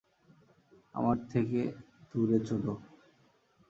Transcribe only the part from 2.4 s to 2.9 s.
চোদো!